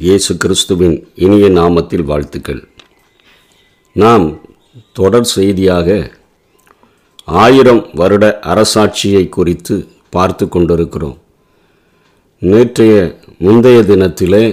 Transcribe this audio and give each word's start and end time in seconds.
இயேசு 0.00 0.32
கிறிஸ்துவின் 0.36 0.94
இனிய 1.14 1.46
நாமத்தில் 1.48 2.04
வாழ்த்துக்கள். 2.10 2.60
நாம் 3.92 4.24
தொடர் 4.92 5.26
செய்தியாக 5.32 5.88
ஆயிரம் 7.42 7.82
வருட 8.00 8.24
அரசாட்சியை 8.52 9.28
குறித்து 9.28 9.74
பார்த்து 10.10 10.48
கொண்டிருக்கிறோம். 10.48 11.18
நேற்றைய 12.42 12.94
முந்தைய 13.38 13.80
தினத்திலே 13.90 14.44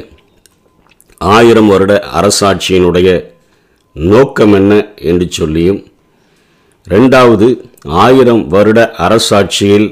ஆயிரம் 1.21 1.67
வருட 1.67 1.93
அரசாட்சியினுடைய 2.21 3.09
நோக்கம் 3.95 4.53
என்ன 4.53 4.73
என்று 5.11 5.27
சொல்லியும் 5.31 5.79
ரெண்டாவது 6.87 7.47
ஆயிரம் 8.05 8.47
வருட 8.47 8.79
அரசாட்சியில் 9.07 9.87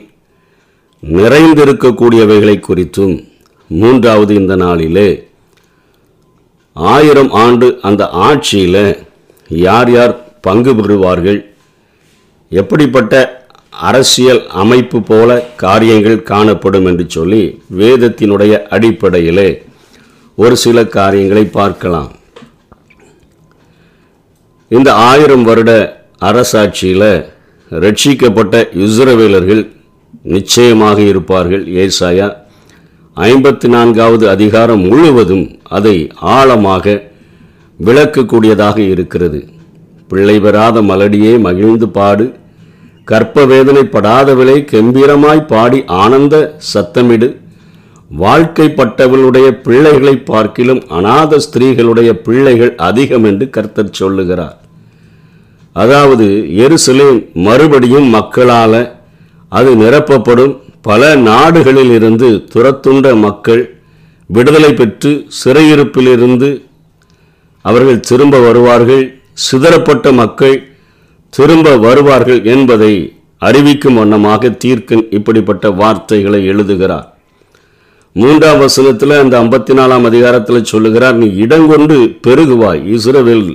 நிறைந்திருக்கக்கூடியவைகளை 1.03 2.57
குறித்தும் 2.59 3.15
மூன்றாவது 3.69 4.33
இந்த 4.35 4.55
நாளிலே 4.55 5.07
ஆயிரம் 6.75 7.31
ஆண்டு 7.31 7.79
அந்த 7.81 8.09
ஆட்சியில் 8.09 9.05
யார் 9.49 9.91
யார் 9.91 10.13
பங்கு 10.41 10.73
பெறுவார்கள்? 10.73 11.39
எப்படிப்பட்ட 12.49 13.43
அரசியல் 13.71 14.47
அமைப்பு 14.47 15.01
போல 15.01 15.29
காரியங்கள் 15.55 16.23
காணப்படும் 16.31 16.85
என்று 16.85 17.05
சொல்லி 17.07 17.61
வேதத்தினுடைய 17.77 18.53
அடிப்படையிலே 18.75 19.49
ஒரு 20.35 20.55
சில 20.57 20.85
காரியங்களை 20.85 21.45
பார்க்கலாம். 21.45 22.11
இந்த 24.67 24.93
ஆயிரம் 24.93 25.43
வருட 25.43 25.71
அரசாட்சியில் 26.29 27.09
ரட்சிக்கப்பட்ட 27.71 28.55
இஸ்ரவேலர்கள் 28.85 29.63
நிச்சயமாக 30.21 31.01
இருப்பார்கள். 31.01 31.65
ஏசாயா 31.67 32.27
ஐம்பத்தி 33.23 33.67
நான்காவது 33.67 34.29
அதிகாரம் 34.29 34.79
முழுவதும் 34.79 35.59
அதை 35.63 35.93
ஆழமாக 36.19 36.95
விளக்கக்கூடியதாக 37.85 38.77
இருக்கிறது. 38.77 39.39
பிள்ளை 40.07 40.39
பெறாத 40.39 40.81
மலடியே 40.81 41.39
மகிழ்ந்து 41.39 41.89
பாடு. 41.89 42.25
கற்ப 43.03 43.45
வேதனைப்படாதவளை 43.45 44.57
கம்பீரமாய் 44.71 45.47
பாடி 45.47 45.83
ஆனந்த 45.85 46.59
சத்தமிடு. 46.73 47.29
வாழ்க்கைப்பட்டவளுடைய 48.19 49.47
பிள்ளைகளை 49.67 50.15
பார்க்கிலும் 50.17 50.83
அநாத 50.89 51.39
ஸ்திரீகளுடைய 51.45 52.11
பிள்ளைகள் 52.11 52.75
அதிகம் 52.75 53.23
என்று 53.23 53.49
கர்த்தர் 53.49 53.97
சொல்லுகிறார். 54.01 54.59
அதாவது 55.73 56.27
எருசலேம் 56.65 57.31
மறுபடியும் 57.33 58.05
மக்களால் 58.05 58.81
அது 59.49 59.75
நிரப்பப்படும். 59.75 60.63
பல 60.85 61.15
நாடுகளில் 61.15 61.91
இருந்து 61.91 62.29
துரத்துண்ட 62.53 63.15
மக்கள் 63.19 63.63
விடுதலை 64.29 64.73
பெற்று 64.73 65.11
சிறையிருப்பிலிருந்து 65.39 66.49
அவர்கள் 67.65 67.99
திரும்ப 67.99 68.39
வருவார்கள் 68.39 69.03
சிதறப்பட்ட 69.33 70.11
மக்கள் 70.13 70.55
திரும்ப 71.33 71.75
வருவார்கள் 71.77 72.41
என்பதை 72.45 72.93
அறிவிக்கும் 73.41 73.95
வண்ணமாக 73.95 74.49
தீர்க்கன் 74.63 75.05
இப்படிப்பட்ட 75.09 75.71
வார்த்தைகளை 75.71 76.45
எழுதுகிறார். 76.45 77.07
மூன்றாம் 78.15 78.59
வசனத்தில் 78.59 79.11
அந்த 79.11 79.35
ஐம்பத்தி 79.39 79.73
நாலாம் 79.73 80.03
அதிகாரத்தில் 80.03 80.63
சொல்லுகிறார் 80.63 81.17
நீ 81.17 81.27
இடங்கொண்டு 81.35 81.97
பெருகுவாய் 82.21 82.81
இஸ்ரேவில் 82.87 83.47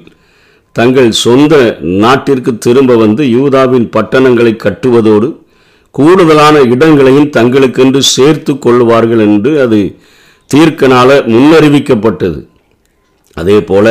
தங்கள் 0.77 1.11
சொந்த 1.20 1.55
நாட்டிற்கு 1.83 2.58
திரும்ப 2.58 2.97
வந்து 2.97 3.23
யூதாவின் 3.31 3.86
பட்டணங்களை 3.89 4.53
கட்டுவதோடு 4.56 5.28
கூடுதலான 5.94 6.56
இடங்களையும் 6.72 7.33
தங்களுக்கென்று 7.36 8.00
சேர்த்து 8.14 8.58
கொள்வார்கள் 8.58 9.22
என்று 9.27 9.60
அது 9.60 9.80
தீர்க்கனால 10.50 11.08
முன்னறிவிக்கப்பட்டது. 11.27 12.39
அதே 13.36 13.58
போல 13.61 13.86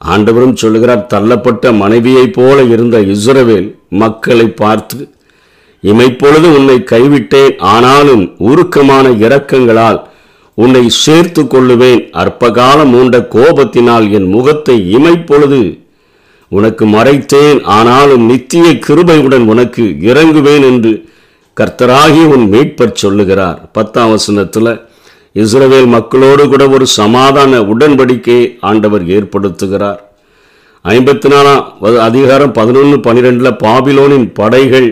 ஆண்டவரும் 0.00 0.52
சொல்லுகிறார் 0.52 1.06
தள்ளப்பட்ட 1.06 1.72
மனைவியைப் 1.72 2.32
போல 2.32 2.56
இருந்த 2.64 2.96
இஸ்ரவேல் 3.14 3.68
மக்களை 3.88 4.46
பார்த்து 4.54 4.98
இமைப்பொழுது 5.84 6.46
உன்னை 6.58 6.76
கைவிட்டேன் 6.90 7.56
ஆனாலும் 7.72 8.24
உருக்கமான 8.38 9.08
இரக்கங்களால் 9.24 9.98
உன்னை 10.58 10.84
சேர்த்து 11.04 11.42
கொள்ளுவேன் 11.42 12.02
அற்பகாலம் 12.12 12.92
மூண்ட 12.94 13.16
கோபத்தினால் 13.34 14.06
என் 14.10 14.28
முகத்தை 14.28 14.76
இமைப்பொழுது 14.90 15.60
உனக்கு 16.52 16.86
மறைத்தேன் 16.86 17.60
ஆனாலும் 17.68 18.24
நித்திய 18.26 18.68
கிருபையுடன் 18.86 19.44
உனக்கு 19.44 19.84
இறங்குவேன் 20.10 20.64
என்று 20.70 20.92
கர்த்தராகி 21.58 22.22
உன் 22.34 22.46
மீட்பர் 22.52 23.00
சொல்லுகிறார். 23.02 23.58
பத்தாம் 23.76 24.12
வசனத்தில் 24.14 24.72
இஸ்ரவேல் 25.34 25.88
மக்களோடு 25.94 26.44
கூட 26.48 26.64
ஒரு 26.68 26.86
சமாதான 27.00 27.60
உடன்படிக்கையை 27.72 28.44
ஆண்டவர் 28.70 29.04
ஏற்படுத்துகிறார். 29.16 30.00
ஐம்பத்தி 30.84 31.28
நாலாம் 31.32 31.62
அதிகாரம் 32.08 32.52
பதினொன்று 32.52 32.96
பன்னிரெண்டில் 33.06 33.58
பாபிலோனின் 33.64 34.28
படைகள் 34.32 34.88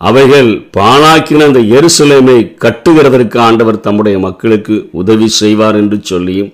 அவைகள் 0.00 0.50
பாழாக்கின 0.76 1.46
அந்த 1.46 1.60
எருசலேமை 1.76 2.36
கட்டுகிறதற்கு 2.64 3.38
ஆண்டவர் 3.38 3.80
தம்முடைய 3.80 4.16
மக்களுக்கு 4.18 4.76
உதவி 5.00 5.28
செய்வார் 5.40 5.76
என்று 5.76 5.98
சொல்லியும் 6.02 6.50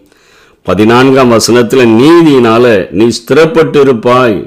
பதினான்காம் 0.67 1.35
வசனத்தில் 1.37 1.85
நீதியினால 2.01 2.65
நீ 2.99 3.07
ஸ்திரப்பட்டு 3.19 3.81
இருப்பாய் 3.81 4.39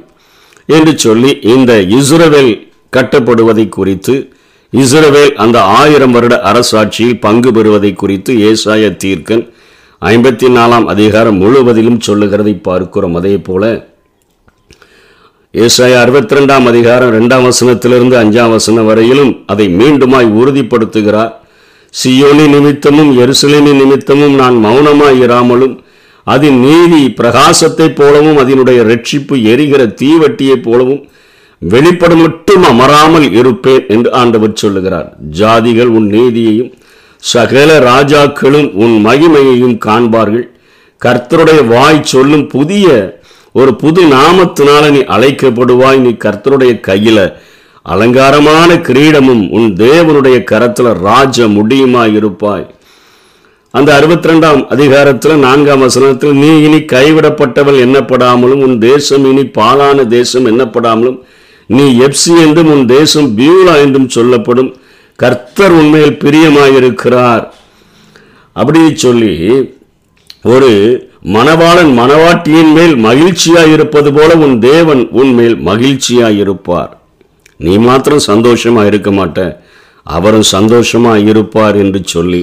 என்று 0.69 0.93
சொல்லி 0.97 1.31
இந்த 1.55 1.73
இஸ்ரவேல் 1.99 2.53
கட்டப்படுவதை 2.93 3.65
குறித்து 3.69 4.15
இஸ்ரவேல் 4.73 5.33
அந்த 5.33 5.61
ஆயிரம் 5.61 6.11
வருட 6.11 6.35
அரசாட்சியில் 6.43 7.19
பங்கு 7.19 7.51
பெறுவதை 7.51 7.93
குறித்து 7.93 8.33
ஏசாய 8.49 8.89
தீர்க்கன் 9.03 9.43
ஐம்பத்தி 10.01 10.47
நாலாம் 10.57 10.85
அதிகாரம் 10.85 11.37
முழுவதிலும் 11.37 11.99
சொல்லுகிறதை 11.99 12.53
பார்க்கிறோம். 12.53 13.15
அதே 13.15 13.37
போல 13.37 13.63
ஏசாய 15.53 15.93
அறுபத்தி 16.01 16.35
ரெண்டாம் 16.35 16.65
அதிகாரம் 16.65 17.13
ரெண்டாம் 17.17 17.49
வசனத்திலிருந்து 17.49 18.15
அஞ்சாம் 18.23 18.49
வசனம் 18.49 18.85
வரையிலும் 18.85 19.43
அதை 19.45 19.67
மீண்டுமாய் 19.67 20.29
உறுதிப்படுத்துகிறார். 20.41 21.33
சியோனி 21.93 22.47
நிமித்தமும் 22.47 23.11
எருசலேமி 23.19 23.73
நிமித்தமும் 23.81 24.35
நான் 24.35 24.65
மௌனமாய் 24.65 25.21
இராமலும் 25.23 25.75
அதன் 26.23 26.59
நீதி 26.59 27.13
பிரகாசத்தைப் 27.19 27.95
போலவும் 27.95 28.37
அதனுடைய 28.37 28.81
ரட்சிப்பு 28.83 29.35
எரிகிற 29.43 29.85
தீவட்டியைப் 30.01 30.65
போலவும் 30.65 31.07
வெளிப்படும் 31.61 32.21
மட்டும் 32.21 32.63
அமராமல் 32.63 33.27
இருப்பேன் 33.31 33.85
என்று 33.87 34.09
ஆண்டவர் 34.13 34.59
சொல்லுகிறார். 34.63 35.07
ஜாதிகள் 35.39 35.91
உன் 35.97 36.07
நீதியையும் 36.15 36.71
சகல 37.23 37.69
ராஜாக்களும் 37.91 38.69
உன் 38.83 38.95
மகிமையையும் 39.05 39.77
காண்பார்கள். 39.85 40.45
கர்த்தருடைய 41.01 41.61
வாய் 41.67 42.07
சொல்லும் 42.13 42.47
புதிய 42.47 42.87
ஒரு 43.51 43.71
புது 43.75 44.01
நாமத்தினால 44.15 44.83
நீ 44.95 45.01
அழைக்கப்படுவாய். 45.15 45.99
நீ 46.05 46.11
கர்த்தருடைய 46.25 46.73
கையில 46.87 47.19
அலங்காரமான 47.85 48.69
கிரீடமும் 48.87 49.43
உன் 49.49 49.69
தேவனுடைய 49.83 50.37
கரத்துல 50.51 50.87
ராஜ 51.09 51.47
முடியுமாய் 51.47 52.15
இருப்பாய் 52.19 52.65
அந்த 53.73 53.89
அறுபத்தி 53.95 54.29
ரெண்டாம் 54.29 54.61
அதிகாரத்தில் 54.67 55.43
நான்காம் 55.45 55.79
வசனத்தில் 55.79 56.33
நீ 56.33 56.49
இனி 56.65 56.79
கைவிடப்பட்டவள் 56.93 57.77
என்னப்படாமலும் 57.85 58.61
உன் 58.67 58.77
தேசம் 58.79 59.25
இனி 59.31 59.43
பாலான 59.57 60.05
தேசம் 60.15 60.45
என்னப்படாமலும் 60.45 61.17
நீ 61.75 61.85
எப்சி 62.05 62.33
என்றும் 62.43 62.69
உன் 62.73 62.85
தேசம் 62.85 63.29
பியூலா 63.37 63.73
என்றும் 63.85 64.09
சொல்லப்படும். 64.09 64.69
கர்த்தர் 65.19 65.75
உண்மையில் 65.79 66.19
பிரியமாயிருக்கிறார். 66.23 67.43
அப்படி 68.55 68.81
சொல்லி 69.05 69.33
ஒரு 70.53 70.71
மணவாளன் 71.35 71.91
மணவாட்டியின் 71.99 72.71
மேல் 72.77 72.95
மகிழ்ச்சியாயிருப்பது 73.05 74.09
போல 74.17 74.29
உன் 74.45 74.55
தேவன் 74.59 75.01
உன்மேல் 75.21 75.57
மகிழ்ச்சியாயிருப்பார். 75.69 76.91
நீ 77.59 77.73
மாத்திரம் 77.87 78.27
சந்தோஷமா 78.31 78.81
இருக்க 78.85 79.11
மாட்ட. 79.11 79.39
அவரும் 80.05 80.47
சந்தோஷமா 80.51 81.13
இருப்பார் 81.31 81.77
என்று 81.83 81.99
சொல்லி 82.13 82.41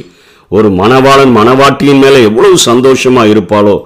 ஒரு 0.50 0.68
மணவாளன் 0.80 1.32
மணவாட்டியின் 1.38 2.02
மேலே 2.04 2.18
எவ்வளவு 2.28 2.56
சந்தோஷமா 2.70 3.22
இருப்பாளோ 3.32 3.76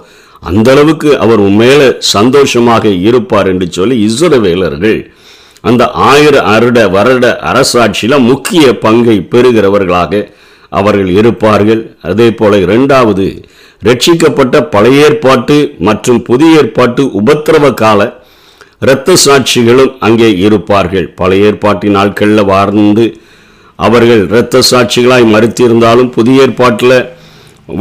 அந்த 0.49 0.67
அளவுக்கு 0.71 1.09
அவர் 1.23 1.39
உன் 1.39 1.55
மேலே 1.55 1.87
சந்தோஷமாக 2.15 2.91
இருப்பார் 3.07 3.47
என்று 3.47 3.67
சொல்லி 3.77 3.95
இஸ்ரவேலர்கள் 4.07 4.99
அந்த 5.63 5.83
ஆயிர 6.09 6.35
அருட 6.53 6.79
வருட 6.95 7.25
அரசாட்சியில் 7.51 8.25
முக்கிய 8.29 8.65
பங்கை 8.83 9.17
பெறுகிறவர்களாக 9.31 10.21
அவர்கள் 10.71 11.09
இருப்பார்கள். 11.19 11.81
அதே 12.09 12.27
போல 12.39 12.57
இரண்டாவது 12.65 13.25
ரட்சிக்கப்பட்ட 13.81 14.55
பழைய 14.73 15.03
ஏற்பாட்டு 15.07 15.57
மற்றும் 15.87 16.21
புதிய 16.29 16.59
ஏற்பாட்டு 16.61 17.03
உபத்திரவ 17.19 17.73
கால 17.83 17.99
இரத்த 18.85 19.15
சாட்சிகளும் 19.25 19.93
அங்கே 20.07 20.29
இருப்பார்கள். 20.45 21.07
பழைய 21.19 21.47
ஏற்பாட்டின் 21.49 21.97
நாட்களில் 21.97 22.49
வாழ்ந்து 22.51 23.05
அவர்கள் 23.79 24.21
இரத்த 24.31 24.61
சாட்சிகளாய் 24.71 25.27
மறுத்திருந்தாலும் 25.33 26.11
புதிய 26.17 26.45
ஏற்பாட்டில் 26.45 26.97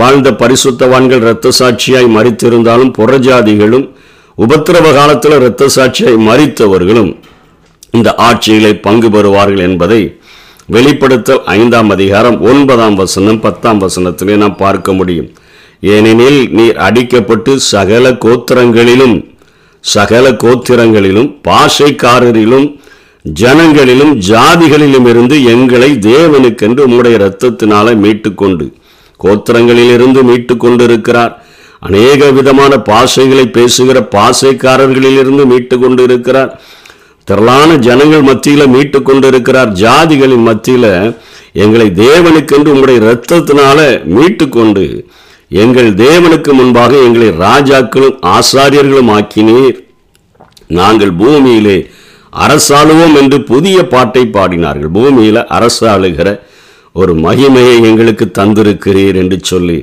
வாழ்ந்த 0.01 0.31
பரிசுத்தவான்கள் 0.43 1.23
இரத்த 1.27 1.53
சாட்சியாய் 1.61 2.09
மறித்திருந்தாலும் 2.17 2.93
புறஜாதிகளும் 2.99 3.87
உபத்திரவ 4.39 4.87
காலத்தில் 4.99 5.37
இரத்த 5.41 5.69
சாட்சியாய் 5.77 6.19
மறித்தவர்களும் 6.29 7.11
இந்த 7.95 8.15
ஆட்சிகளை 8.19 8.73
பங்கு 8.81 9.09
பெறுவார்கள் 9.09 9.63
என்பதை 9.63 10.01
வெளிப்படுத்தல் 10.69 11.43
ஐந்தாம் 11.51 11.91
அதிகாரம் 11.91 12.41
ஒன்பதாம் 12.41 12.95
வசனம் 12.95 13.41
பத்தாம் 13.41 13.81
வசனத்திலே 13.81 14.37
நாம் 14.37 14.57
பார்க்க 14.57 14.93
முடியும். 14.93 15.29
ஏனெனில் 15.87 16.41
நீர் 16.51 16.79
அடிக்கப்பட்டு 16.79 17.53
சகல 17.73 18.11
கோத்திரங்களிலும் 18.25 19.17
சகல 19.85 20.31
கோத்திரங்களிலும் 20.45 21.31
பாஷைக்காரரிலும் 21.49 22.69
ஜனங்களிலும் 23.25 24.13
ஜாதிகளிலும் 24.29 25.07
இருந்து 25.09 25.45
எங்களை 25.45 25.91
தேவனுக்கென்று 26.09 26.83
உம்முடைய 26.87 27.19
இரத்தத்தினால 27.19 27.95
மீட்டுக்கொண்டு 27.97 28.67
கோத்திரங்களிலிருந்து 29.21 30.23
மீட்டு 30.23 30.57
கொண்டிருக்கிறார் 30.57 31.35
அநேக 31.83 32.31
விதமான 32.31 32.77
பாஷைகளை 32.89 33.45
பேசுகிற 33.51 33.99
பாசைக்காரர்களிலிருந்து 34.15 35.45
மீட்டு 35.47 35.79
கொண்டு 35.79 36.03
இருக்கிறார் 36.03 36.53
திரளான 37.29 37.71
ஜனங்கள் 37.87 38.29
மத்தியில 38.29 38.63
மீட்டு 38.75 38.99
கொண்டிருக்கிறார். 39.09 39.71
ஜாதிகளின் 39.83 40.47
மத்தியில 40.49 40.87
எங்களை 41.63 41.87
தேவனுக்கென்று 42.05 42.73
உங்களுடைய 42.75 42.99
இரத்தத்தினால 43.05 43.79
மீட்டு 44.17 44.47
கொண்டு 44.57 44.85
எங்கள் 45.63 45.91
தேவனுக்கு 46.05 46.51
முன்பாக 46.59 46.93
எங்களை 47.07 47.29
ராஜாக்களும் 47.47 48.17
ஆசாரியர்களும் 48.37 49.13
ஆக்கினீர். 49.19 49.79
நாங்கள் 50.79 51.13
பூமியிலே 51.21 51.79
அரசாளுவோம் 52.45 53.15
என்று 53.21 53.39
புதிய 53.53 53.77
பாட்டை 53.95 54.25
பாடினார்கள். 54.37 54.91
பூமியில 54.97 55.45
அரசாளுகிற 55.59 56.29
ஒரு 57.01 57.13
மகிமையை 57.27 57.77
எங்களுக்கு 57.91 58.27
தந்திருக்கிறீர் 58.39 59.17
என்று 59.23 59.39
சொல்லி 59.51 59.79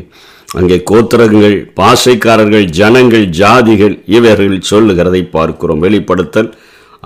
அங்கே 0.59 0.77
கோத்திரங்கள் 0.89 1.57
பாசைக்காரர்கள் 1.80 2.65
ஜனங்கள் 2.80 3.25
ஜாதிகள் 3.39 3.95
இவர்கள் 4.18 4.68
சொல்லுகிறதை 4.71 5.21
பார்க்கிறோம். 5.36 5.83
வெளிப்படுத்தல் 5.86 6.50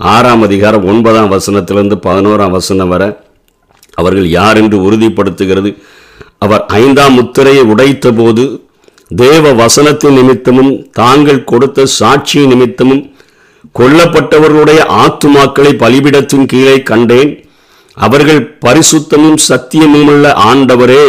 ஆறாம் 0.00 0.42
அதிகாரம் 0.42 0.84
ஒன்பதாம் 0.84 1.32
வசனத்திலிருந்து 1.32 1.96
பதினோராம் 2.04 2.50
வசனம் 2.50 2.88
வர 2.88 3.26
அவர்கள் 3.94 4.28
யார் 4.28 4.56
என்று 4.56 4.90
உறுதிப்படுத்துகிறது? 4.90 5.70
அவர் 6.38 6.64
ஐந்தாம் 6.66 7.12
முத்திரையை 7.12 7.64
உடைத்த 7.64 8.12
போது 8.12 8.62
தேவ 9.08 9.52
வசனத்தின் 9.52 10.16
நிமித்தமும் 10.18 10.88
தாங்கள் 10.92 11.44
கொடுத்த 11.44 11.86
சாட்சி 11.86 12.46
நிமித்தமும் 12.46 13.14
கொல்லப்பட்டவர்களுடைய 13.78 14.80
ஆத்துமாக்களை 15.02 15.72
பலிபிடத்தின் 15.84 16.46
கீழே 16.46 16.82
கண்டேன். 16.82 17.44
அவர்கள் 17.96 18.56
பரிசுத்தமும் 18.66 19.38
சத்தியமுமுள்ள 19.48 20.32
ஆண்டவரே 20.50 21.04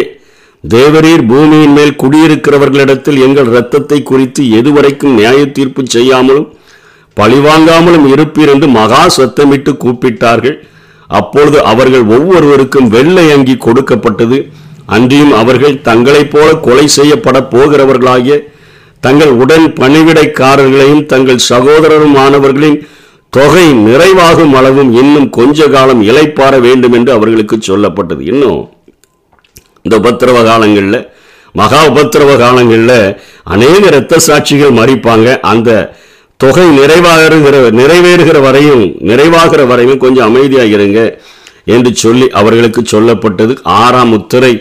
தேவரீர் 0.68 1.28
பூமியின் 1.28 1.72
மேல் 1.72 2.00
குடியிருக்கிறவர்களிடத்தில் 2.04 3.20
எங்கள் 3.20 3.46
இரத்தத்தை 3.46 4.04
குறித்து 4.04 4.44
எதுவரைக்கும் 4.44 5.14
நியாய 5.14 5.46
தீர்ப்பு 5.46 5.84
செய்யாமலும் 5.86 6.50
பழிவாங்காமலும் 7.18 8.06
இருப்பீர் 8.14 8.52
என்று 8.54 8.68
மகா 8.80 9.02
சத்தமிட்டு 9.18 9.72
கூப்பிட்டார்கள். 9.84 10.58
அப்பொழுது 11.20 11.58
அவர்கள் 11.72 12.06
ஒவ்வொருவருக்கும் 12.16 12.88
வெள்ளை 12.96 13.26
அங்கி 13.36 13.56
கொடுக்கப்பட்டது. 13.66 14.38
அன்றியும் 14.96 15.34
அவர்கள் 15.42 15.76
தங்களைப் 15.88 16.32
போல 16.32 16.48
கொலை 16.68 16.86
செய்யப்பட 16.98 17.38
போகிறவர்களாகிய 17.54 18.38
தங்கள் 19.06 19.32
உடன் 19.42 19.68
பணிவிடைக்காரர்களையும் 19.80 21.06
தங்கள் 21.12 21.46
சகோதரருமானவர்களின் 21.50 22.80
தொகை 23.36 23.66
நிறைவாகும் 23.88 24.54
அளவும் 24.60 24.92
இன்னும் 25.02 25.30
கொஞ்ச 25.38 25.68
காலம் 25.76 26.02
இலைப்பாற 26.10 26.54
வேண்டும் 26.66 26.96
என்று 26.98 27.12
அவர்களுக்கு 27.18 27.58
சொல்லப்பட்டது. 27.70 28.24
இன்னும் 28.32 28.60
இந்த 29.86 29.96
உபத்திரவ 30.02 30.40
காலங்களில் 30.50 31.00
மகா 31.60 31.80
உபத்திரவ 31.92 32.32
காலங்களில் 32.38 33.00
அநேக 33.54 33.80
இரத்த 33.92 34.20
சாட்சிகள் 34.28 34.78
மறிப்பாங்க. 34.80 35.28
அந்த 35.52 35.70
தொகை 36.42 36.66
நிறைவாகிற 36.80 37.34
நிறைவேறுகிற 37.80 38.38
வரையும் 38.46 38.84
நிறைவாகிற 39.10 39.62
வரையும் 39.72 40.02
கொஞ்சம் 40.04 40.28
அமைதியாக 40.30 40.76
இருங்க 40.78 41.00
என்று 41.74 41.92
சொல்லி 42.04 42.28
அவர்களுக்கு 42.40 42.82
சொல்லப்பட்டது. 42.94 43.54
ஆறாம் 43.82 44.12
முத்திரை 44.14 44.54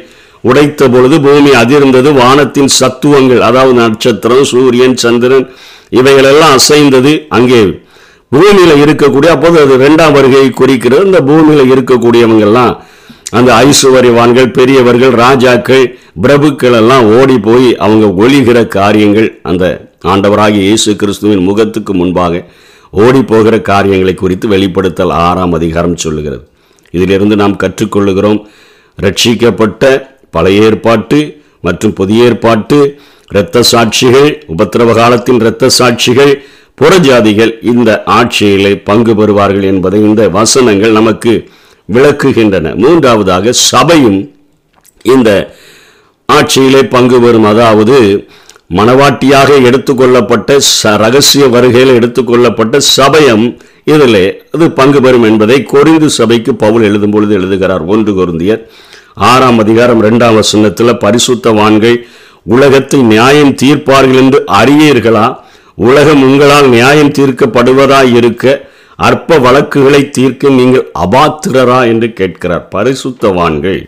உடைத்த 0.48 0.88
பொழுது 0.94 1.16
பூமி 1.26 1.50
அதிர்ந்தது. 1.62 2.10
வானத்தின் 2.22 2.70
சத்துவங்கள் 2.78 3.40
அதாவது 3.48 3.74
நட்சத்திரம் 3.80 4.44
சூரியன் 4.52 4.96
சந்திரன் 5.04 5.46
இவைகளெல்லாம் 5.98 6.54
அசைந்தது. 6.58 7.12
அங்கே 7.36 7.60
பூமியில 8.32 8.72
இருக்கக்கூடிய 8.84 9.30
அப்போது 9.36 9.58
அது 9.64 9.74
இரண்டாம் 9.80 10.16
வருகையை 10.18 10.50
குறிக்கிறது. 10.60 11.06
இந்த 11.08 11.20
பூமியில 11.30 11.64
இருக்கக்கூடியவங்கெல்லாம் 11.74 12.74
அந்த 13.38 13.50
ஐசுவரிவான்கள் 13.66 14.54
பெரியவர்கள் 14.58 15.14
ராஜாக்கள் 15.24 15.84
பிரபுக்கள் 16.24 16.76
எல்லாம் 16.80 17.06
ஓடி 17.18 17.38
போய் 17.48 17.68
அவங்க 17.84 18.06
ஒளிகிற 18.22 18.60
காரியங்கள் 18.78 19.28
அந்த 19.50 19.64
ஆண்டவராகிய 20.04 20.62
இயேசு 20.66 20.96
கிறிஸ்துவின் 20.96 21.42
முகத்துக்கு 21.48 21.92
முன்பாக 21.94 22.44
ஓடி 22.90 23.22
போகிற 23.22 23.54
காரியங்களை 23.60 24.14
குறித்து 24.14 24.46
வெளிப்படுத்தல் 24.48 25.12
ஆறாம் 25.24 25.52
அதிகாரம் 25.52 25.96
சொல்லுகிறது. 25.96 26.44
இதிலிருந்து 26.90 27.36
நாம் 27.36 27.56
கற்றுக்கொள்ளுகிறோம் 27.56 28.40
ரட்சிக்கப்பட்ட 28.98 29.82
பழைய 30.30 30.62
ஏற்பாட்டு 30.62 31.18
மற்றும் 31.60 31.92
புதிய 31.92 32.24
ஏற்பாட்டு 32.24 32.78
இரத்த 33.28 33.62
சாட்சிகள் 33.72 34.30
உபத்திரவ 34.54 34.94
காலத்தின் 34.94 35.40
இரத்த 35.40 35.70
சாட்சிகள் 35.78 36.32
புறஜாதிகள் 36.80 37.52
இந்த 37.72 38.02
ஆட்சியிலே 38.18 38.72
பங்கு 38.90 39.14
பெறுவார்கள் 39.14 39.68
என்பதை 39.72 40.00
இந்த 40.00 40.28
வசனங்கள் 40.28 40.98
நமக்கு 41.00 41.32
விளக்குகின்றன. 41.92 42.74
மூன்றாவதாக 42.76 43.52
சபையும் 43.52 44.20
இந்த 45.02 45.30
ஆட்சியிலே 46.28 46.82
பங்கு 46.82 47.20
பெறும். 47.20 47.44
அதாவது 47.44 47.96
மணவாட்டியாக 48.70 49.50
எடுத்துக்கொள்ளப்பட்ட 49.68 50.56
ச 50.74 50.90
ரகசிய 51.02 51.44
வருகையில் 51.54 51.96
எடுத்துக்கொள்ளப்பட்ட 51.98 52.76
சபையம் 52.96 53.44
இதில் 53.92 54.22
அது 54.54 54.66
பங்கு 54.78 55.00
பெறும் 55.04 55.26
என்பதை 55.30 55.56
கொரிந்து 55.72 56.08
சபைக்கு 56.18 56.52
பவுல் 56.54 56.84
எழுதும் 56.88 57.14
பொழுது 57.14 57.32
எழுதுகிறார். 57.38 57.84
ஒன்று 57.92 58.12
கொருந்தியர் 58.18 58.62
ஆறாம் 59.30 59.58
அதிகாரம் 59.64 60.00
இரண்டாம் 60.02 60.36
வசனத்தில் 60.40 61.00
பரிசுத்தவான்கள் 61.04 61.96
உலகத்தை 62.46 63.00
நியாயம் 63.14 63.54
தீர்ப்பார்கள் 63.62 64.20
என்று 64.22 64.38
அறியீர்களா? 64.60 65.26
உலகம் 65.88 66.22
உங்களால் 66.28 66.68
நியாயம் 66.76 67.12
தீர்க்கப்படுவதாய் 67.18 68.12
இருக்க 68.20 68.44
அற்ப 69.08 69.38
வழக்குகளை 69.46 70.02
தீர்க்க 70.16 70.54
நீங்கள் 70.60 70.86
அபாத்திரரா 71.04 71.80
என்று 71.92 72.08
கேட்கிறார். 72.12 72.64
பரிசுத்தவான்கள் 72.76 73.82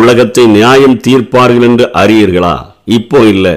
உலகத்தை 0.00 0.46
நியாயம் 0.58 0.98
தீர்ப்பார்கள் 1.06 1.68
என்று 1.70 1.86
அறியீர்களா? 2.02 2.56
இப்போ 2.98 3.18
இல்லை. 3.34 3.56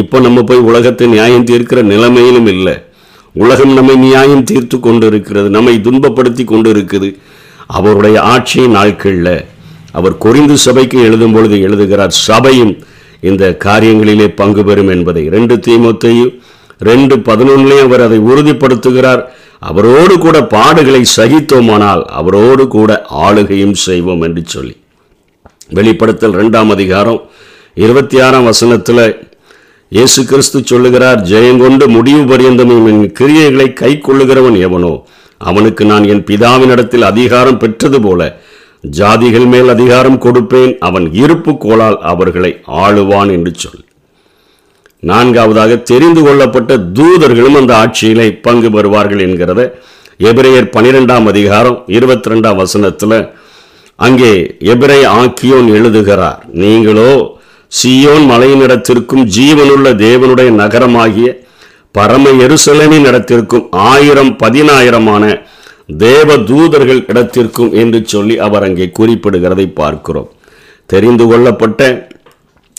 இப்போ 0.00 0.16
நம்ம 0.26 0.38
போய் 0.48 0.66
உலகத்தை 0.70 1.06
நியாயம் 1.14 1.46
தீர்க்கிற 1.50 1.80
நிலைமையிலும் 1.92 2.48
இல்லை. 2.54 2.74
உலகம் 3.34 3.72
நம்மை 3.78 3.94
நியாயம் 4.06 4.44
தீர்த்து 4.50 4.76
கொண்டு 4.80 5.06
இருக்கிறது 5.10 5.48
நம்மை 5.56 5.74
துன்பப்படுத்தி 5.86 6.44
கொண்டு 6.52 6.68
இருக்குது 6.74 7.08
அவருடைய 7.78 8.16
ஆட்சியின் 8.32 8.76
நாட்களில் 8.78 9.36
அவர் 9.98 10.14
கொரிந்து 10.24 10.56
சபைக்கு 10.66 10.98
எழுதும் 11.08 11.34
பொழுது 11.36 11.56
எழுதுகிறார் 11.66 12.14
சபையும் 12.26 12.74
இந்த 13.28 13.44
காரியங்களிலே 13.64 14.26
பங்கு 14.40 14.62
பெறும் 14.64 14.90
என்பதை. 14.94 15.22
ரெண்டு 15.36 15.54
தீமத்தையும் 15.66 16.32
ரெண்டு 16.90 17.14
பதினொன்னுலையும் 17.28 17.88
அவர் 17.88 18.06
அதை 18.06 18.18
உறுதிப்படுத்துகிறார். 18.30 19.22
அவரோடு 19.68 20.14
கூட 20.24 20.38
பாடுகளை 20.54 21.02
சகித்தோமானால் 21.16 22.02
அவரோடு 22.20 22.64
கூட 22.76 22.90
ஆளுகையும் 23.26 23.76
செய்வோம் 23.86 24.24
என்று 24.26 24.42
சொல்லி. 24.54 24.74
வெளிப்படுத்தல் 25.78 26.38
ரெண்டாம் 26.40 26.72
அதிகாரம் 26.76 27.20
இருபத்தி 27.84 28.16
ஆறாம் 28.26 28.48
வசனத்தில் 28.50 29.04
இயேசு 29.92 30.24
கிறிஸ்து 30.24 30.64
சொல்லுகிறார் 30.64 31.20
ஜெயங்கொண்டு 31.20 31.88
முடிவு 31.88 32.22
பரியந்தமும் 32.22 32.86
என் 32.86 33.12
கிரியைகளை 33.18 33.72
கை 33.72 33.98
கொள்ளுகிறவன் 33.98 34.58
எவனோ? 34.58 35.02
அவனுக்கு 35.38 35.84
நான் 35.84 36.04
என் 36.04 36.24
பிதாவினிடத்தில் 36.24 37.00
அதிகாரம் 37.00 37.58
பெற்றது 37.58 38.00
போல 38.00 38.40
ஜாதிகள் 38.98 39.46
மேல் 39.46 39.68
அதிகாரம் 39.68 40.20
கொடுப்பேன் 40.20 40.78
அவன் 40.78 41.12
இருப்பு 41.12 41.56
கோளால் 41.56 41.98
அவர்களை 42.00 42.62
ஆளுவான் 42.66 43.32
என்று 43.32 43.52
சொல். 43.56 43.84
நான்காவதாக 44.98 45.76
தெரிந்து 45.76 46.22
கொள்ளப்பட்ட 46.22 46.76
தூதர்களும் 46.76 47.54
அந்த 47.54 47.76
ஆட்சியிலே 47.76 48.32
பங்கு 48.32 48.68
பெறுவார்கள் 48.68 49.24
என்கிறத 49.28 49.72
எபிரேயர் 50.20 50.72
பனிரெண்டாம் 50.72 51.26
அதிகாரம் 51.26 51.82
இருபத்தி 51.86 52.30
ரெண்டாம் 52.30 52.56
வசனத்தில் 52.56 53.30
அங்கே 53.96 54.56
எபிரே 54.58 55.04
ஆக்கியோன் 55.04 55.68
எழுதுகிறார். 55.74 56.46
நீங்களோ 56.52 57.35
சியோன் 57.72 58.24
மலையினிடத்திற்கும் 58.30 59.24
ஜீவனுள்ள 59.36 59.86
தேவனுடைய 60.04 60.50
நகரமாகிய 60.62 61.28
பரம 61.94 62.32
எருசலேமின் 62.44 63.06
இடத்திற்கும் 63.10 63.66
ஆயிரம் 63.92 64.32
பதினாயிரமான 64.42 65.24
தேவ 66.04 66.36
தூதர்கள் 66.50 67.02
இடத்திற்கும் 67.10 67.72
என்று 67.82 67.98
சொல்லி 68.12 68.34
அவர் 68.46 68.64
அங்கே 68.68 68.86
குறிப்பிடுகிறதை 68.98 69.66
பார்க்கிறோம். 69.80 70.28
தெரிந்து 70.86 71.24
கொள்ளப்பட்ட 71.26 71.80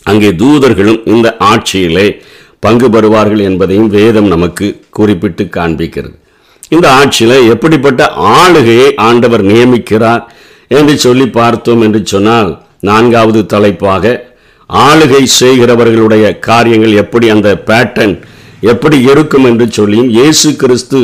அங்கே 0.03 0.29
தூதர்களும் 0.41 1.01
இந்த 1.13 1.27
ஆட்சியிலே 1.51 2.07
பங்கு 2.59 2.87
பெறுவார்கள் 2.89 3.41
என்பதையும் 3.49 3.89
வேதம் 3.97 4.29
நமக்கு 4.33 4.67
குறிப்பிட்டு 4.97 5.43
காண்பிக்கிறது. 5.57 6.15
இந்த 6.75 6.87
ஆட்சியில் 7.01 7.37
எப்படிப்பட்ட 7.53 8.03
ஆளுகையை 8.37 8.87
ஆண்டவர் 9.09 9.43
நியமிக்கிறார் 9.51 10.23
என்று 10.77 10.93
சொல்லி 11.05 11.27
பார்த்தோம் 11.39 11.81
என்று 11.81 12.01
சொன்னால் 12.13 12.49
நான்காவது 12.89 13.41
தலைப்பாக 13.53 14.26
ஆளுகை 14.69 15.23
செய்கிறவர்களுடைய 15.39 16.25
காரியங்கள் 16.39 16.93
எப்படி 17.03 17.29
அந்த 17.29 17.49
பேட்டர்ன் 17.69 18.15
எப்படி 18.71 18.97
இருக்கும் 19.11 19.45
என்று 19.45 19.65
சொல்லியும் 19.71 20.09
இயேசு 20.09 20.49
கிறிஸ்து 20.55 21.01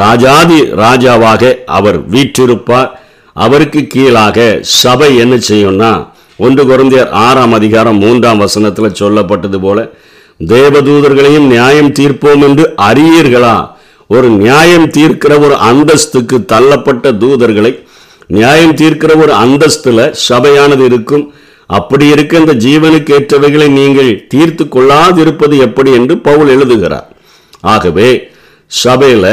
ராஜாதி 0.00 0.60
ராஜாவாக 0.82 1.42
அவர் 1.78 1.98
வீற்றிருப்பார். 2.14 2.90
அவருக்கு 3.36 3.80
கீழாக 3.86 4.38
சபை 4.62 5.10
என்ன 5.16 5.34
செய்யும்னா 5.48 5.92
ஒன்று 6.36 6.62
குறைந்தர் 6.64 7.10
ஆறாம் 7.26 7.52
அதிகாரம் 7.52 7.98
மூன்றாம் 7.98 8.42
வசனத்தில் 8.44 8.98
சொல்லப்பட்டது 9.00 9.58
போல 9.60 9.78
தேவதூதர்களையும் 10.40 11.46
நியாயம் 11.46 11.92
தீர்ப்போம் 11.98 12.42
என்று 12.48 12.64
அறியீர்களா? 12.88 13.56
ஒரு 14.10 14.28
நியாயம் 14.28 14.88
தீர்க்கிற 14.96 15.32
ஒரு 15.44 15.54
அந்தஸ்துக்கு 15.70 16.36
தள்ளப்பட்ட 16.52 17.12
தூதர்களை 17.22 17.72
நியாயம் 18.26 18.74
தீர்க்கிற 18.74 19.12
ஒரு 19.22 19.32
அந்தஸ்துல 19.44 20.10
சபையானது 20.28 20.84
இருக்கும். 20.84 21.24
அப்படி 21.70 22.06
இருக்க 22.14 22.42
இந்த 22.42 22.54
ஜீவனுக்கு 22.64 23.12
ஏற்றவைகளை 23.16 23.68
நீங்கள் 23.78 24.10
தீர்த்து 24.32 24.64
கொள்ளாதிருப்பது 24.74 25.54
எப்படி 25.66 25.90
என்று 25.98 26.14
பவுல் 26.26 26.50
எழுதுகிறார். 26.54 27.06
ஆகவே 27.74 28.08
சபையில் 28.82 29.30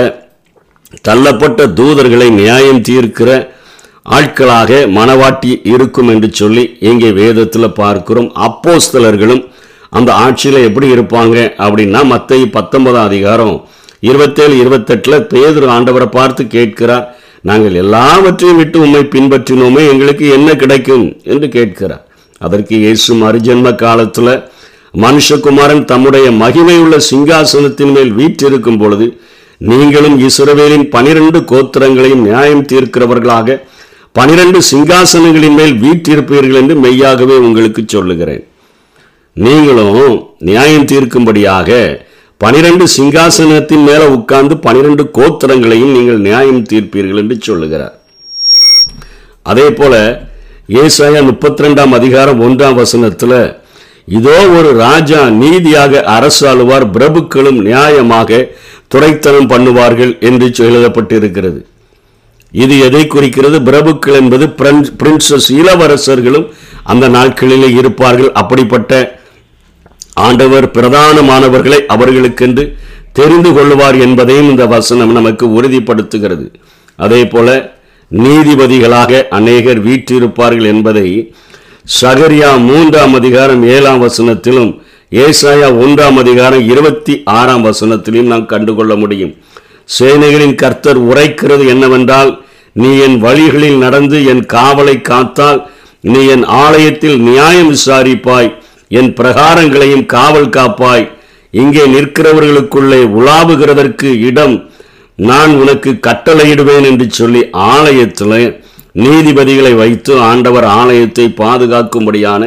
தள்ளப்பட்ட 1.07 1.61
தூதர்களை 1.79 2.27
நியாயம் 2.41 2.85
தீர்க்கிற 2.89 3.29
ஆட்களாக 4.17 4.71
மனவாட்டி 4.97 5.51
இருக்கும் 5.73 6.09
என்று 6.13 6.29
சொல்லி 6.39 6.63
இங்கே 6.89 7.09
வேதத்தில் 7.19 7.77
பார்க்கிறோம். 7.81 8.29
அப்போஸ்தலர்களும் 8.47 9.43
அந்த 9.97 10.09
ஆட்சியில் 10.25 10.65
எப்படி 10.67 10.87
இருப்பாங்க 10.95 11.37
அப்படின்னா 11.65 12.01
மத்திய 12.13 12.45
பத்தொன்பதாம் 12.57 13.07
அதிகாரம் 13.09 13.55
இருபத்தேழு 14.09 14.55
இருபத்தெட்டில் 14.63 15.25
பேதர் 15.33 15.67
ஆண்டவரை 15.75 16.07
பார்த்து 16.17 16.43
கேட்கிறார். 16.55 17.05
நாங்கள் 17.49 17.75
எல்லாவற்றையும் 17.83 18.59
விட்டு 18.61 18.77
உம்மை 18.85 19.03
பின்பற்றினோமே 19.13 19.83
எங்களுக்கு 19.93 20.25
என்ன 20.37 20.49
கிடைக்கும் 20.63 21.05
என்று 21.31 21.49
கேட்கிறார். 21.57 22.03
அதற்கு 22.45 22.75
இயேசு 22.83 23.11
மறுஜென்ம 23.23 23.75
காலத்தில் 23.83 24.33
மனுஷகுமாரன் 25.03 25.83
தம்முடைய 25.91 26.27
மகிமையுள்ள 26.41 26.95
சிங்காசனத்தின் 27.09 27.93
மேல் 27.95 28.11
வீற்றிருக்கும் 28.19 28.79
பொழுது 28.81 29.05
நீங்களும் 29.69 30.17
இஸ்ரவேலின் 30.27 30.87
பனிரெண்டு 30.95 31.39
கோத்திரங்களையும் 31.51 32.23
நியாயம் 32.29 32.65
தீர்க்கிறவர்களாக 32.71 33.57
பனிரெண்டு 34.17 34.59
சிங்காசனங்களின் 34.71 35.55
மேல் 35.59 35.75
வீற்றிருப்பீர்கள் 35.83 36.59
என்று 36.61 36.75
மெய்யாகவே 36.85 37.35
உங்களுக்கு 37.45 37.81
சொல்லுகிறேன். 37.93 38.43
நீங்களும் 39.35 40.01
நியாயம் 40.49 40.89
தீர்க்கும்படியாக 40.91 41.69
பனிரெண்டு 42.41 42.85
சிங்காசனத்தின் 42.97 43.85
மேல 43.89 44.01
உட்கார்ந்து 44.17 44.55
பனிரெண்டு 44.65 45.03
கோத்திரங்களையும் 45.17 45.95
நீங்கள் 45.97 46.19
நியாயம் 46.27 46.61
தீர்ப்பீர்கள் 46.71 47.21
என்று 47.23 47.37
சொல்லுகிறார். 47.47 47.95
அதே 49.51 49.67
போல 49.79 49.93
ஏசாயா 50.69 51.21
முப்பத்தி 51.27 51.63
ரெண்டாம் 51.63 51.93
அதிகாரம் 51.97 52.41
ஒன்றாம் 52.41 52.77
வசனத்தில் 52.81 53.39
இதோ 54.17 54.35
ஒரு 54.57 54.69
ராஜா 54.73 55.29
நீதியாக 55.29 56.03
அரசாளுவார் 56.15 56.85
பிரபுக்களும் 56.95 57.59
நியாயமாக 57.65 58.39
துரைத்தனம் 58.87 59.49
பண்ணுவார்கள் 59.53 60.13
என்று 60.29 60.47
எழுதப்பட்டிருக்கிறது. 60.67 61.59
இது 62.51 62.79
எதை 62.79 63.07
குறிக்கிறது? 63.07 63.59
பிரபுக்கள் 63.59 64.17
என்பது 64.21 64.47
பிரின்சஸ் 65.01 65.49
இளவரசர்களும் 65.59 66.47
அந்த 66.83 67.07
நாட்களிலே 67.07 67.69
இருப்பார்கள். 67.79 68.31
அப்படிப்பட்ட 68.31 69.19
ஆண்டவர் 70.27 70.67
பிரதானமானவர்களை 70.71 71.79
அவர்களுக்கென்று 71.95 72.65
தெரிந்து 73.11 73.53
கொள்வார் 73.53 73.95
என்பதையும் 73.95 74.49
இந்த 74.49 74.65
வசனம் 74.65 75.11
நமக்கு 75.11 75.47
உறுதிப்படுத்துகிறது. 75.59 76.47
அதே 76.95 77.25
போல 77.25 77.49
நீதிபதிகளாக 78.21 79.27
அநேகர் 79.29 79.79
வீற்றிருப்பார்கள் 79.85 80.65
என்பதை 80.65 81.07
சகரியா 82.01 82.49
மூன்றாம் 82.65 83.13
அதிகாரம் 83.13 83.63
ஏழாம் 83.63 84.01
வசனத்திலும் 84.03 84.71
ஏசாயா 85.11 85.69
ஒன்றாம் 85.83 86.17
அதிகாரம் 86.17 86.67
இருபத்தி 86.67 87.23
ஆறாம் 87.23 87.65
வசனத்திலும் 87.65 88.29
நாம் 88.31 88.45
கண்டுகொள்ள 88.45 88.95
முடியும். 88.95 89.33
சேனைகளின் 89.99 90.55
கர்த்தர் 90.55 90.99
உரைக்கிறது 91.09 91.67
என்னவென்றால் 91.67 92.31
நீ 92.73 92.97
என் 92.97 93.17
வழிகளில் 93.19 93.77
நடந்து 93.77 94.25
என் 94.25 94.43
காவலை 94.53 95.01
காத்தால் 95.01 95.59
நீ 95.99 96.25
என் 96.25 96.45
ஆலயத்தில் 96.45 97.17
நியாயம் 97.17 97.71
விசாரிப்பாய் 97.75 98.49
என் 98.87 99.11
பிரகாரங்களையும் 99.19 100.05
காவல் 100.05 100.49
காப்பாய். 100.49 101.05
இங்கே 101.53 101.83
நிற்கிறவர்களுக்குள்ளே 101.85 103.01
உலாவுகிறதற்கு 103.19 104.09
இடம் 104.29 104.55
நான் 105.17 105.51
உனக்கு 105.61 105.91
கட்டளையிடுவேன் 106.07 106.85
என்று 106.89 107.05
சொல்லி 107.19 107.41
ஆலயத்தில் 107.51 108.37
நீதிபதிகளை 109.03 109.73
வைத்து 109.75 110.13
ஆண்டவர் 110.29 110.67
ஆலயத்தை 110.79 111.25
பாதுகாக்கும்படியான 111.41 112.43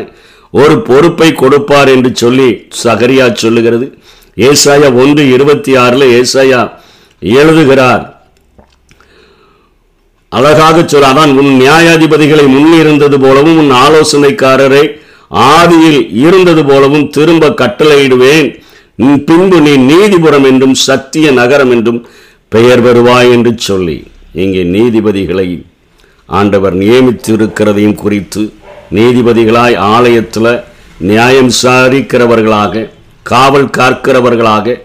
ஒரு 0.51 0.75
பொறுப்பை 0.89 1.31
கொடுப்பார் 1.33 1.91
என்று 1.95 2.11
சொல்லி 2.15 2.49
சகரியா 2.83 3.27
சொல்லுகிறது. 3.43 3.87
ஏசாயா 4.49 4.89
ஒன்று 5.03 5.23
இருபத்தி 5.35 5.73
ஆறில் 5.85 6.07
ஏசாயா 6.19 6.61
எழுதுகிறார். 7.21 8.05
அழகாக 10.33 10.77
சொல்ல 10.83 11.11
அதான் 11.13 11.33
உன் 11.41 11.53
நியாயாதிபதிகளை 11.61 12.47
முன்னிருந்தது 12.55 13.19
போலவும் 13.25 13.59
உன் 13.63 13.73
ஆலோசனைக்காரரை 13.85 14.85
ஆதியில் 15.31 16.01
இருந்தது 16.25 16.65
போலவும் 16.65 17.09
திரும்ப 17.17 17.49
கட்டளையிடுவேன். 17.63 18.49
பின்பு 19.29 19.61
நீ 19.61 19.73
நீதிபுரம் 19.91 20.47
என்றும் 20.51 20.77
சத்திய 20.89 21.31
நகரம் 21.31 21.71
என்றும் 21.71 22.01
பெயர் 22.57 22.83
பெறுவாய் 22.83 23.31
என்று 23.31 23.53
சொல்லி 23.59 23.97
இங்கே 24.35 24.63
நீதிபதிகளை 24.65 25.49
ஆண்டவர் 26.29 26.75
நியமித்திருக்கிறதையும் 26.75 27.95
குறித்து 27.95 28.43
நீதிபதிகளாய் 28.95 29.77
ஆலயத்தில் 29.87 30.53
நியாயம் 30.99 31.51
விசாரிக்கிறவர்களாக 31.53 32.85
காவல் 33.27 33.71
காக்கிறவர்களாக 33.71 34.77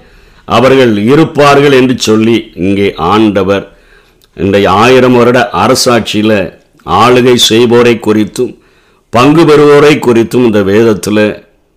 அவர்கள் 0.48 0.98
இருப்பார்கள் 1.04 1.72
என்று 1.72 1.96
சொல்லி 2.00 2.38
இங்கே 2.56 2.94
ஆண்டவர் 3.12 3.66
இன்றைய 4.38 4.70
ஆயிரம் 4.70 5.14
வருட 5.14 5.50
அரசாட்சியில் 5.54 6.38
ஆளுகை 7.00 7.36
செய்வோரை 7.50 7.96
குறித்தும் 8.00 8.54
பங்கு 9.14 9.44
பெறுவோரை 9.46 9.94
குறித்தும் 10.00 10.46
இந்த 10.46 10.64
வேதத்தில் 10.64 11.24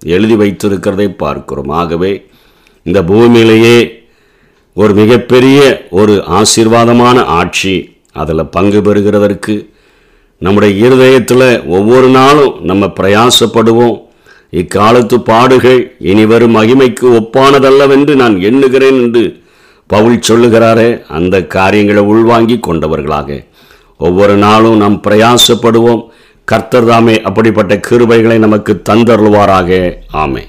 எழுதி 0.02 0.36
வைத்திருக்கிறதை 0.36 1.08
பார்க்கிறோம். 1.16 1.70
ஆகவே 1.70 2.12
இந்த 2.86 3.02
பூமியிலேயே 3.02 3.76
ஒரு 4.76 4.94
மிகப்பெரிய 4.94 5.86
ஒரு 5.90 6.24
ஆசீர்வாதமான 6.28 7.24
ஆட்சி 7.24 7.74
அதில் 8.12 8.46
பங்கு 8.46 8.80
பெறுகிறதற்கு 8.80 9.54
நம்முடைய 10.38 10.86
இருதயத்தில் 10.86 11.66
ஒவ்வொரு 11.66 12.08
நாளும் 12.08 12.54
நம்ம 12.62 12.86
பிரயாசப்படுவோம். 12.86 13.96
இக்காலத்து 14.50 15.20
பாடுகள் 15.20 15.96
இனி 15.98 16.24
வரும் 16.26 16.56
மகிமைக்கு 16.56 17.06
ஒப்பானதல்லவென்று 17.20 18.14
நான் 18.14 18.40
எண்ணுகிறேன் 18.40 18.98
என்று 19.02 19.24
பவுல் 19.86 20.20
சொல்லுகிறாரே 20.28 20.88
அந்த 21.08 21.44
காரியங்களை 21.46 22.02
உள்வாங்கி 22.02 22.58
கொண்டவர்களாக. 22.58 23.44
ஒவ்வொரு 23.98 24.36
நாளும் 24.36 24.76
நாம் 24.76 25.00
பிரயாசப்படுவோம். 25.08 26.04
கர்த்தர் 26.44 26.84
தாமே 26.84 27.22
அப்படிப்பட்ட 27.22 27.80
கிருபைகளை 27.88 28.38
நமக்கு 28.38 28.82
தந்தருள்வாராக. 28.90 29.70
ஆமே 30.12 30.42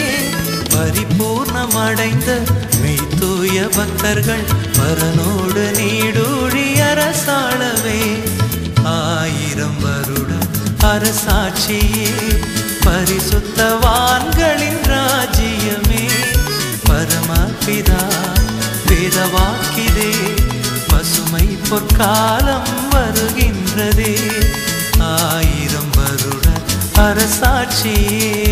பரிபூர்ணமடைந்த 0.68 2.42
மெய் 2.80 3.18
தூய 3.20 3.62
பக்தர்கள் 3.62 4.42
பரனோடு 4.72 5.70
நீடூழி 5.78 6.80
அரசாளவே. 6.80 8.22
ஆயிரம் 8.84 9.80
வருட 9.80 10.32
அரசாட்சியே. 10.80 12.40
பரிசுத்தவான்களின் 12.84 13.52
ராஜ்யமே. 14.86 16.10
பரமபிதா 16.88 18.04
வேதவாக்கிதே. 18.88 20.44
பசுமை 21.30 21.56
பொற்காலம் 21.68 22.66
வருகின்றதே. 22.90 24.18
ஆயிரம் 24.98 25.92
வருட 25.94 26.48
அரசாட்சியே. 26.94 28.44